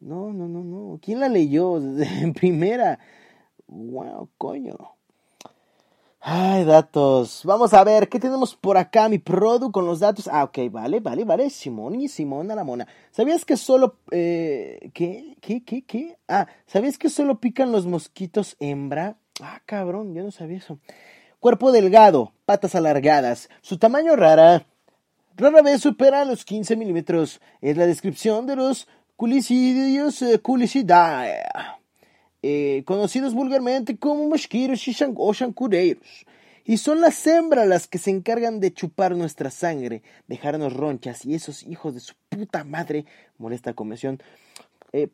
No, 0.00 0.32
no, 0.32 0.48
no, 0.48 0.62
no. 0.64 0.98
¿Quién 1.00 1.20
la 1.20 1.28
leyó 1.28 1.76
en 1.78 2.34
primera? 2.34 2.98
Wow, 3.66 4.30
coño. 4.38 4.76
Ay, 6.26 6.64
datos. 6.64 7.42
Vamos 7.44 7.74
a 7.74 7.84
ver, 7.84 8.08
¿qué 8.08 8.18
tenemos 8.18 8.56
por 8.56 8.78
acá, 8.78 9.10
mi 9.10 9.18
produ, 9.18 9.70
con 9.70 9.84
los 9.84 10.00
datos? 10.00 10.26
Ah, 10.32 10.44
ok, 10.44 10.58
vale, 10.70 11.00
vale, 11.00 11.24
vale. 11.24 11.50
Simón 11.50 11.96
y 11.96 12.08
Simón 12.08 12.50
a 12.50 12.54
la 12.54 12.64
mona. 12.64 12.88
¿Sabías 13.10 13.44
que 13.44 13.58
solo... 13.58 13.98
Eh, 14.10 14.90
¿Qué? 14.94 15.36
¿Qué? 15.42 15.62
¿Qué? 15.62 15.84
¿Qué? 15.84 16.16
Ah, 16.26 16.46
¿sabías 16.66 16.96
que 16.96 17.10
solo 17.10 17.40
pican 17.40 17.72
los 17.72 17.84
mosquitos 17.84 18.56
hembra? 18.58 19.18
Ah, 19.42 19.60
cabrón, 19.66 20.14
yo 20.14 20.22
no 20.22 20.30
sabía 20.30 20.56
eso. 20.56 20.78
Cuerpo 21.40 21.72
delgado, 21.72 22.32
patas 22.46 22.74
alargadas, 22.74 23.50
su 23.60 23.76
tamaño 23.76 24.16
rara. 24.16 24.66
Rara 25.36 25.60
vez 25.60 25.82
supera 25.82 26.24
los 26.24 26.46
15 26.46 26.74
milímetros. 26.76 27.42
Es 27.60 27.76
la 27.76 27.86
descripción 27.86 28.46
de 28.46 28.56
los 28.56 28.88
culicidios, 29.16 30.22
eh, 30.22 30.40
eh, 32.42 32.82
conocidos 32.84 33.34
vulgarmente 33.34 33.96
como 33.96 34.28
mosquitos 34.28 34.86
o 35.16 35.34
chancureiros. 35.34 36.26
Y 36.66 36.78
son 36.78 37.00
las 37.00 37.26
hembras 37.26 37.68
las 37.68 37.86
que 37.86 37.98
se 37.98 38.10
encargan 38.10 38.58
de 38.58 38.72
chupar 38.72 39.14
nuestra 39.16 39.50
sangre, 39.50 40.02
dejarnos 40.28 40.72
ronchas 40.72 41.24
y 41.26 41.34
esos 41.34 41.62
hijos 41.62 41.92
de 41.92 42.00
su 42.00 42.14
puta 42.30 42.64
madre, 42.64 43.04
molesta 43.36 43.74
comezón, 43.74 44.22
eh, 44.92 45.08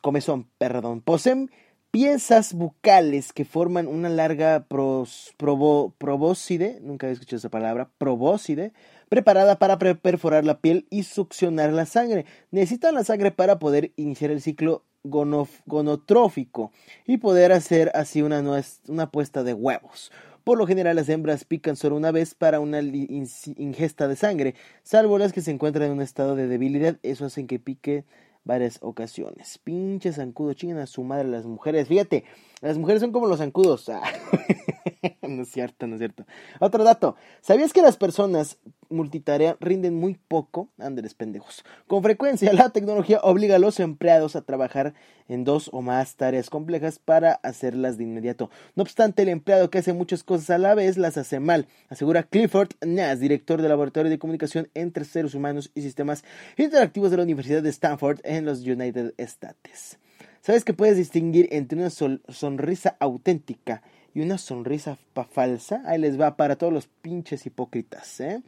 comezón, 0.00 0.48
perdón, 0.56 1.02
poseen 1.02 1.50
piezas 1.90 2.54
bucales 2.54 3.32
que 3.32 3.44
forman 3.44 3.86
una 3.88 4.08
larga 4.08 4.66
pros, 4.68 5.34
probóscide, 5.36 6.78
nunca 6.82 7.06
había 7.06 7.14
escuchado 7.14 7.38
esa 7.38 7.50
palabra, 7.50 7.90
probóscide, 7.98 8.72
preparada 9.08 9.58
para 9.58 9.78
perforar 9.78 10.44
la 10.44 10.60
piel 10.60 10.86
y 10.90 11.04
succionar 11.04 11.72
la 11.72 11.86
sangre. 11.86 12.26
Necesitan 12.50 12.94
la 12.94 13.04
sangre 13.04 13.30
para 13.30 13.58
poder 13.58 13.92
iniciar 13.96 14.30
el 14.30 14.40
ciclo 14.40 14.84
gonotrófico 15.04 16.72
y 17.06 17.18
poder 17.18 17.52
hacer 17.52 17.92
así 17.94 18.22
una, 18.22 18.42
una 18.88 19.10
puesta 19.10 19.42
de 19.44 19.54
huevos. 19.54 20.10
Por 20.44 20.58
lo 20.58 20.66
general 20.66 20.96
las 20.96 21.08
hembras 21.08 21.44
pican 21.44 21.76
solo 21.76 21.96
una 21.96 22.12
vez 22.12 22.34
para 22.34 22.60
una 22.60 22.80
ingesta 22.80 24.06
de 24.06 24.16
sangre, 24.16 24.54
salvo 24.84 25.18
las 25.18 25.32
que 25.32 25.40
se 25.40 25.50
encuentran 25.50 25.86
en 25.86 25.92
un 25.94 26.02
estado 26.02 26.36
de 26.36 26.46
debilidad, 26.46 26.98
eso 27.02 27.24
hace 27.24 27.46
que 27.46 27.58
pique 27.58 28.04
varias 28.44 28.78
ocasiones. 28.80 29.58
Pinche 29.58 30.12
zancudo, 30.12 30.54
chingan 30.54 30.78
a 30.78 30.86
su 30.86 31.02
madre 31.02 31.28
las 31.28 31.46
mujeres. 31.46 31.88
Fíjate, 31.88 32.22
las 32.62 32.78
mujeres 32.78 33.00
son 33.00 33.12
como 33.12 33.26
los 33.26 33.38
zancudos. 33.38 33.88
Ah. 33.88 34.02
no 35.28 35.42
es 35.42 35.50
cierto, 35.50 35.86
no 35.86 35.96
es 35.96 36.00
cierto. 36.00 36.24
Otro 36.58 36.84
dato. 36.84 37.16
¿Sabías 37.42 37.72
que 37.72 37.82
las 37.82 37.96
personas 37.96 38.58
multitarea 38.88 39.56
rinden 39.60 39.94
muy 39.94 40.14
poco? 40.14 40.70
Andrés 40.78 41.14
pendejos. 41.14 41.64
Con 41.86 42.02
frecuencia, 42.02 42.52
la 42.52 42.70
tecnología 42.70 43.20
obliga 43.22 43.56
a 43.56 43.58
los 43.58 43.78
empleados 43.78 44.36
a 44.36 44.42
trabajar 44.42 44.94
en 45.28 45.44
dos 45.44 45.68
o 45.72 45.82
más 45.82 46.16
tareas 46.16 46.48
complejas 46.48 46.98
para 46.98 47.32
hacerlas 47.32 47.98
de 47.98 48.04
inmediato. 48.04 48.50
No 48.74 48.82
obstante, 48.82 49.22
el 49.22 49.28
empleado 49.28 49.68
que 49.68 49.78
hace 49.78 49.92
muchas 49.92 50.24
cosas 50.24 50.50
a 50.50 50.58
la 50.58 50.74
vez 50.74 50.96
las 50.96 51.18
hace 51.18 51.40
mal, 51.40 51.66
asegura 51.88 52.22
Clifford 52.22 52.70
Nass, 52.80 53.20
director 53.20 53.60
del 53.60 53.70
Laboratorio 53.70 54.10
de 54.10 54.18
Comunicación 54.18 54.70
entre 54.74 55.04
Seres 55.04 55.34
Humanos 55.34 55.70
y 55.74 55.82
Sistemas 55.82 56.24
Interactivos 56.56 57.10
de 57.10 57.18
la 57.18 57.24
Universidad 57.24 57.62
de 57.62 57.70
Stanford 57.70 58.20
en 58.24 58.44
los 58.44 58.60
United 58.60 59.14
States. 59.18 59.98
¿Sabes 60.46 60.64
que 60.64 60.74
puedes 60.74 60.96
distinguir 60.96 61.48
entre 61.50 61.76
una 61.76 61.90
sonrisa 61.90 62.96
auténtica 63.00 63.82
y 64.14 64.20
una 64.20 64.38
sonrisa 64.38 64.96
falsa? 65.32 65.82
Ahí 65.84 65.98
les 65.98 66.20
va 66.20 66.36
para 66.36 66.54
todos 66.54 66.72
los 66.72 66.86
pinches 66.86 67.46
hipócritas, 67.46 68.20
¿eh? 68.20 68.42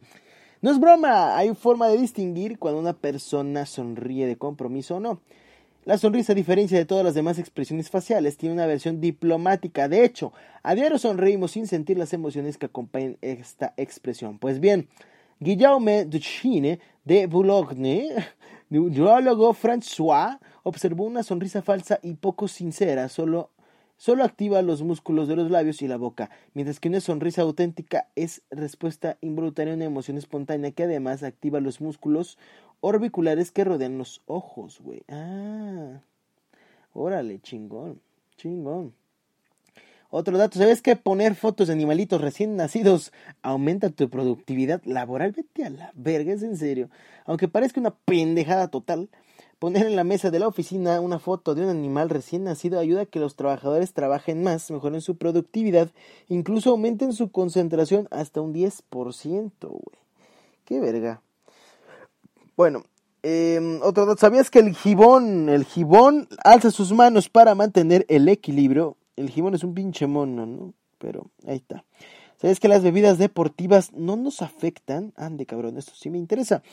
No 0.61 0.71
es 0.71 0.79
broma, 0.79 1.35
hay 1.35 1.53
forma 1.55 1.89
de 1.89 1.97
distinguir 1.97 2.57
cuando 2.57 2.79
una 2.79 2.93
persona 2.93 3.65
sonríe 3.65 4.27
de 4.27 4.37
compromiso 4.37 4.95
o 4.95 4.99
no. 5.01 5.19
La 5.83 5.97
sonrisa, 5.97 6.31
a 6.31 6.35
diferencia 6.35 6.77
de 6.77 6.85
todas 6.85 7.03
las 7.03 7.15
demás 7.15 7.37
expresiones 7.37 7.89
faciales, 7.89 8.37
tiene 8.37 8.55
una 8.55 8.65
versión 8.65 9.01
diplomática. 9.01 9.89
De 9.89 10.05
hecho, 10.05 10.31
a 10.63 10.75
diario 10.75 10.99
sonreímos 10.99 11.51
sin 11.51 11.67
sentir 11.67 11.97
las 11.97 12.13
emociones 12.13 12.57
que 12.57 12.67
acompañan 12.67 13.17
esta 13.19 13.73
expresión. 13.75 14.39
Pues 14.39 14.61
bien, 14.61 14.87
Guillaume 15.41 16.05
Duchine 16.05 16.79
de 17.03 17.27
Boulogne, 17.27 18.07
neurólogo 18.69 19.53
François, 19.53 20.39
observó 20.63 21.05
una 21.05 21.23
sonrisa 21.23 21.61
falsa 21.61 21.99
y 22.01 22.13
poco 22.13 22.47
sincera, 22.47 23.09
solo, 23.09 23.49
solo 23.97 24.23
activa 24.23 24.61
los 24.61 24.83
músculos 24.83 25.27
de 25.27 25.35
los 25.35 25.49
labios 25.49 25.81
y 25.81 25.87
la 25.87 25.97
boca, 25.97 26.29
mientras 26.53 26.79
que 26.79 26.89
una 26.89 27.01
sonrisa 27.01 27.41
auténtica 27.41 28.07
es 28.15 28.41
respuesta 28.51 29.17
involuntaria 29.21 29.73
a 29.73 29.75
una 29.75 29.85
emoción 29.85 30.17
espontánea 30.17 30.71
que 30.71 30.83
además 30.83 31.23
activa 31.23 31.59
los 31.59 31.81
músculos 31.81 32.37
orbiculares 32.81 33.51
que 33.51 33.63
rodean 33.63 33.97
los 33.97 34.21
ojos, 34.25 34.79
güey. 34.81 35.03
Ah, 35.09 36.01
órale, 36.93 37.39
chingón, 37.39 37.99
chingón. 38.37 38.93
Otro 40.09 40.37
dato, 40.37 40.57
¿sabes 40.57 40.81
que 40.81 40.95
poner 40.95 41.35
fotos 41.35 41.67
de 41.67 41.73
animalitos 41.73 42.19
recién 42.19 42.55
nacidos 42.55 43.11
aumenta 43.41 43.89
tu 43.89 44.09
productividad 44.09 44.81
laboral? 44.83 45.33
Vete 45.33 45.65
a 45.65 45.69
la 45.69 45.91
verga, 45.93 46.33
es 46.33 46.41
en 46.41 46.57
serio. 46.57 46.89
Aunque 47.25 47.47
parezca 47.47 47.79
una 47.79 47.91
pendejada 47.91 48.69
total, 48.69 49.09
Poner 49.59 49.87
en 49.87 49.97
la 49.97 50.05
mesa 50.05 50.31
de 50.31 50.39
la 50.39 50.47
oficina 50.47 51.01
una 51.01 51.19
foto 51.19 51.53
de 51.53 51.63
un 51.63 51.69
animal 51.69 52.09
recién 52.09 52.45
nacido 52.45 52.79
ayuda 52.79 53.01
a 53.01 53.05
que 53.05 53.19
los 53.19 53.35
trabajadores 53.35 53.91
trabajen 53.91 54.41
más, 54.41 54.71
mejoren 54.71 55.01
su 55.01 55.17
productividad, 55.17 55.89
incluso 56.29 56.69
aumenten 56.69 57.11
su 57.11 57.29
concentración 57.29 58.07
hasta 58.09 58.39
un 58.39 58.53
10%, 58.53 59.51
güey. 59.59 59.99
Qué 60.63 60.79
verga. 60.79 61.21
Bueno, 62.55 62.85
em, 63.21 63.81
otro 63.81 64.05
dato, 64.05 64.21
¿sabías 64.21 64.49
que 64.49 64.59
el 64.59 64.73
gibón, 64.73 65.49
el 65.49 65.65
gibón 65.65 66.29
alza 66.45 66.71
sus 66.71 66.93
manos 66.93 67.27
para 67.27 67.53
mantener 67.53 68.05
el 68.07 68.29
equilibrio? 68.29 68.95
El 69.19 69.29
gibón 69.29 69.53
es 69.53 69.63
un 69.63 69.73
pinche 69.73 70.07
mono, 70.07 70.45
¿no? 70.45 70.73
Pero 70.97 71.29
ahí 71.45 71.57
está. 71.57 71.83
¿Sabes 72.37 72.59
que 72.61 72.69
las 72.69 72.83
bebidas 72.83 73.17
deportivas 73.17 73.91
no 73.93 74.15
nos 74.15 74.41
afectan? 74.41 75.11
Ande, 75.17 75.45
cabrón, 75.45 75.77
esto 75.77 75.91
sí 75.95 76.09
me 76.09 76.17
interesa. 76.17 76.63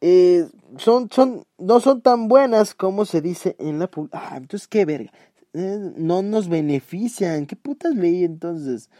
eh, 0.00 0.46
son, 0.76 1.10
son, 1.10 1.44
no 1.58 1.80
son 1.80 2.02
tan 2.02 2.28
buenas 2.28 2.74
como 2.74 3.04
se 3.06 3.20
dice 3.22 3.56
en 3.58 3.78
la 3.78 3.90
Ah, 4.12 4.34
entonces 4.36 4.68
qué 4.68 4.84
verga. 4.84 5.12
Eh, 5.54 5.92
no 5.96 6.22
nos 6.22 6.48
benefician. 6.48 7.46
¿Qué 7.46 7.56
putas 7.56 7.94
leí 7.94 8.24
entonces? 8.24 8.90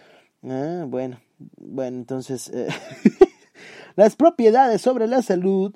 Ah, 0.42 0.85
bueno, 0.88 1.21
bueno, 1.59 1.99
entonces 1.99 2.49
eh, 2.54 2.68
las 3.97 4.16
propiedades 4.16 4.80
sobre 4.80 5.07
la 5.09 5.23
salud 5.23 5.75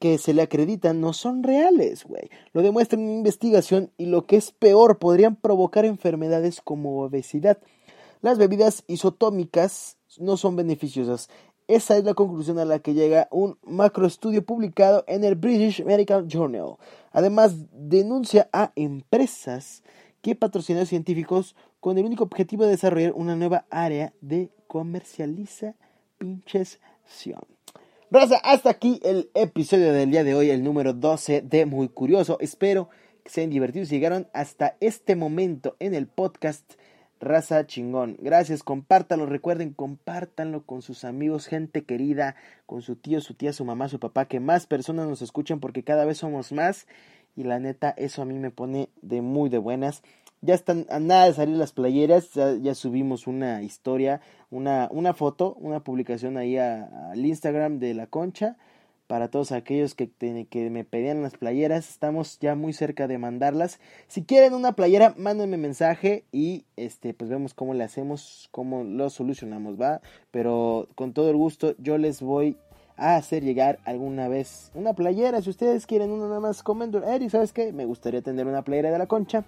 que 0.00 0.18
se 0.18 0.34
le 0.34 0.42
acreditan 0.42 1.00
no 1.00 1.12
son 1.12 1.42
reales, 1.42 2.04
güey. 2.04 2.30
Lo 2.52 2.62
demuestra 2.62 2.98
una 2.98 3.12
investigación 3.12 3.90
y 3.96 4.06
lo 4.06 4.26
que 4.26 4.36
es 4.36 4.52
peor, 4.52 4.98
podrían 4.98 5.36
provocar 5.36 5.84
enfermedades 5.84 6.60
como 6.60 7.02
obesidad. 7.02 7.58
Las 8.20 8.38
bebidas 8.38 8.84
isotómicas 8.86 9.96
no 10.18 10.36
son 10.36 10.56
beneficiosas. 10.56 11.28
Esa 11.68 11.98
es 11.98 12.04
la 12.04 12.14
conclusión 12.14 12.58
a 12.58 12.64
la 12.64 12.78
que 12.78 12.94
llega 12.94 13.28
un 13.30 13.58
macroestudio 13.62 14.44
publicado 14.44 15.04
en 15.06 15.22
el 15.22 15.34
British 15.34 15.84
Medical 15.84 16.26
Journal. 16.26 16.76
Además, 17.12 17.56
denuncia 17.72 18.48
a 18.52 18.72
empresas 18.74 19.82
que 20.22 20.34
patrocinan 20.34 20.86
científicos 20.86 21.54
con 21.80 21.98
el 21.98 22.06
único 22.06 22.24
objetivo 22.24 22.64
de 22.64 22.70
desarrollar 22.70 23.12
una 23.14 23.36
nueva 23.36 23.66
área 23.70 24.14
de 24.20 24.50
comercialización. 24.66 25.76
Raza, 28.10 28.38
hasta 28.38 28.70
aquí 28.70 29.00
el 29.04 29.30
episodio 29.34 29.92
del 29.92 30.10
día 30.10 30.24
de 30.24 30.34
hoy, 30.34 30.48
el 30.48 30.64
número 30.64 30.94
12 30.94 31.42
de 31.42 31.66
Muy 31.66 31.90
Curioso. 31.90 32.38
Espero 32.40 32.88
que 33.22 33.28
se 33.28 33.42
hayan 33.42 33.50
divertido 33.50 33.84
llegaron 33.84 34.28
hasta 34.32 34.78
este 34.80 35.14
momento 35.14 35.76
en 35.78 35.92
el 35.92 36.06
podcast. 36.06 36.72
Raza 37.20 37.66
chingón. 37.66 38.16
Gracias, 38.18 38.62
compártanlo, 38.62 39.26
recuerden, 39.26 39.74
compártanlo 39.74 40.64
con 40.64 40.80
sus 40.80 41.04
amigos, 41.04 41.48
gente 41.48 41.84
querida, 41.84 42.34
con 42.64 42.80
su 42.80 42.96
tío, 42.96 43.20
su 43.20 43.34
tía, 43.34 43.52
su 43.52 43.66
mamá, 43.66 43.90
su 43.90 44.00
papá, 44.00 44.24
que 44.24 44.40
más 44.40 44.66
personas 44.66 45.06
nos 45.06 45.20
escuchen 45.20 45.60
porque 45.60 45.82
cada 45.82 46.06
vez 46.06 46.16
somos 46.16 46.50
más 46.50 46.86
y 47.36 47.44
la 47.44 47.58
neta 47.58 47.90
eso 47.90 48.22
a 48.22 48.24
mí 48.24 48.38
me 48.38 48.50
pone 48.50 48.88
de 49.02 49.20
muy 49.20 49.50
de 49.50 49.58
buenas. 49.58 50.02
Ya 50.40 50.54
están 50.54 50.86
a 50.88 51.00
nada 51.00 51.26
de 51.26 51.34
salir 51.34 51.56
las 51.56 51.72
playeras, 51.72 52.30
ya, 52.34 52.74
subimos 52.74 53.26
una 53.26 53.62
historia, 53.62 54.20
una, 54.50 54.88
una 54.92 55.12
foto, 55.12 55.54
una 55.58 55.80
publicación 55.80 56.36
ahí 56.36 56.56
al 56.56 57.24
Instagram 57.24 57.78
de 57.80 57.94
la 57.94 58.06
concha 58.06 58.56
para 59.08 59.28
todos 59.28 59.52
aquellos 59.52 59.94
que, 59.94 60.10
que 60.10 60.70
me 60.70 60.84
pedían 60.84 61.22
las 61.22 61.36
playeras. 61.36 61.88
Estamos 61.88 62.38
ya 62.38 62.54
muy 62.54 62.72
cerca 62.72 63.08
de 63.08 63.18
mandarlas. 63.18 63.80
Si 64.06 64.22
quieren 64.22 64.54
una 64.54 64.72
playera, 64.72 65.14
mándenme 65.16 65.56
mensaje 65.56 66.24
y 66.30 66.66
este 66.76 67.14
pues 67.14 67.30
vemos 67.30 67.54
cómo 67.54 67.74
le 67.74 67.82
hacemos, 67.82 68.48
cómo 68.52 68.84
lo 68.84 69.10
solucionamos, 69.10 69.80
¿va? 69.80 70.02
Pero 70.30 70.88
con 70.94 71.14
todo 71.14 71.30
el 71.30 71.36
gusto 71.36 71.74
yo 71.78 71.98
les 71.98 72.20
voy 72.20 72.58
a 72.98 73.16
hacer 73.16 73.42
llegar 73.44 73.78
alguna 73.84 74.28
vez 74.28 74.70
una 74.74 74.92
playera. 74.92 75.40
Si 75.40 75.50
ustedes 75.50 75.86
quieren 75.86 76.10
una 76.10 76.28
nada 76.28 76.40
más 76.40 76.62
comenten, 76.62 77.02
Eric, 77.04 77.30
¿sabes 77.30 77.52
qué? 77.52 77.72
Me 77.72 77.86
gustaría 77.86 78.20
tener 78.20 78.46
una 78.46 78.62
playera 78.62 78.90
de 78.90 78.98
la 78.98 79.06
concha. 79.06 79.44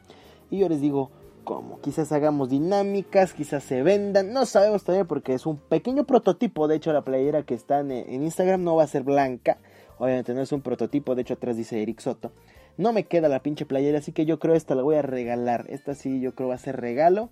Y 0.51 0.59
yo 0.59 0.69
les 0.69 0.81
digo, 0.81 1.11
¿cómo? 1.45 1.81
Quizás 1.81 2.13
hagamos 2.13 2.51
dinámicas, 2.51 3.33
quizás 3.33 3.63
se 3.63 3.83
vendan, 3.83 4.33
no 4.33 4.47
sabemos 4.47 4.85
todavía 4.85 5.07
porque 5.07 5.35
es 5.35 5.47
un 5.47 5.57
pequeño 5.57 6.05
prototipo. 6.05 6.69
De 6.69 6.77
hecho, 6.77 6.93
la 6.93 7.03
playera 7.03 7.43
que 7.43 7.55
está 7.55 7.81
en, 7.81 7.91
Instagram 7.91 8.63
no 8.63 8.77
va 8.77 8.85
a 8.85 8.89
ser 8.89 9.03
blanca. 9.03 9.59
Obviamente 9.99 10.35
no 10.35 10.41
es 10.41 10.53
un 10.53 10.63
prototipo, 10.63 11.15
de 11.15 11.23
hecho 11.23 11.35
atrás 11.35 11.57
dice 11.57 11.83
Eric 11.83 12.01
Soto. 12.01 12.33
No 12.77 12.93
me 12.93 13.05
queda 13.05 13.29
la 13.29 13.43
pinche 13.43 13.67
playera, 13.67 13.99
así 13.99 14.13
que 14.13 14.25
yo 14.25 14.39
creo 14.39 14.55
esta 14.55 14.75
la 14.75 14.83
voy 14.83 14.97
a 14.97 15.03
regalar. 15.03 15.67
Esta 15.69 15.95
sí 15.95 16.21
yo 16.21 16.35
creo 16.35 16.49
va 16.49 16.55
a 16.55 16.59
ser 16.59 16.81
regalo 16.81 17.29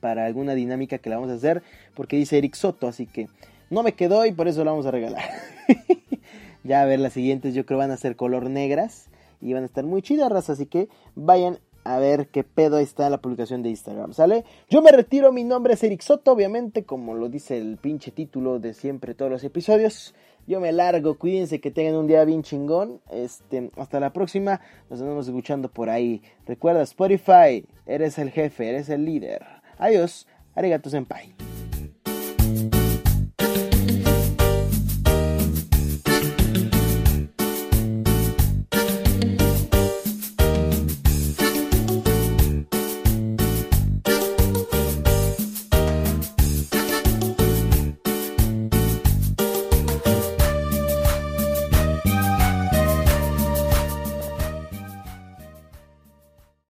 para 0.00 0.26
alguna 0.26 0.54
dinámica 0.54 0.98
que 0.98 1.10
la 1.10 1.16
vamos 1.16 1.30
a 1.30 1.34
hacer 1.34 1.62
porque 1.94 2.16
dice 2.16 2.38
Eric 2.38 2.54
Soto, 2.54 2.88
así 2.88 3.06
que 3.06 3.28
no 3.70 3.82
me 3.82 3.92
quedó 3.92 4.24
y 4.26 4.32
por 4.32 4.48
eso 4.48 4.64
la 4.64 4.70
vamos 4.70 4.86
a 4.86 4.90
regalar. 4.90 5.24
ya 6.64 6.82
a 6.82 6.84
ver, 6.84 7.00
las 7.00 7.12
siguientes 7.12 7.54
yo 7.54 7.66
creo 7.66 7.78
van 7.78 7.90
a 7.90 7.96
ser 7.96 8.16
color 8.16 8.48
negras 8.48 9.08
y 9.40 9.52
van 9.52 9.62
a 9.62 9.66
estar 9.66 9.84
muy 9.84 10.02
chidas, 10.02 10.50
así 10.50 10.66
que 10.66 10.88
vayan 11.14 11.58
a 11.84 11.98
ver 11.98 12.28
qué 12.28 12.44
pedo 12.44 12.78
está 12.78 13.08
la 13.10 13.18
publicación 13.18 13.62
de 13.62 13.70
Instagram, 13.70 14.12
¿sale? 14.12 14.44
Yo 14.68 14.82
me 14.82 14.90
retiro, 14.90 15.32
mi 15.32 15.44
nombre 15.44 15.74
es 15.74 15.84
Eric 15.84 16.00
Soto, 16.00 16.32
obviamente, 16.32 16.84
como 16.84 17.14
lo 17.14 17.28
dice 17.28 17.58
el 17.58 17.76
pinche 17.76 18.10
título 18.10 18.58
de 18.58 18.74
siempre 18.74 19.14
todos 19.14 19.30
los 19.30 19.44
episodios. 19.44 20.14
Yo 20.46 20.60
me 20.60 20.72
largo, 20.72 21.18
cuídense 21.18 21.60
que 21.60 21.70
tengan 21.70 21.94
un 21.96 22.06
día 22.06 22.24
bien 22.24 22.42
chingón. 22.42 23.00
Este, 23.10 23.70
hasta 23.76 24.00
la 24.00 24.12
próxima, 24.12 24.60
nos 24.90 25.00
vemos 25.00 25.26
escuchando 25.26 25.70
por 25.70 25.88
ahí. 25.88 26.22
Recuerda 26.46 26.82
Spotify, 26.82 27.66
eres 27.86 28.18
el 28.18 28.30
jefe, 28.30 28.68
eres 28.68 28.88
el 28.88 29.04
líder. 29.04 29.42
Adiós, 29.78 30.26
arigato 30.54 30.90
senpai. 30.90 31.53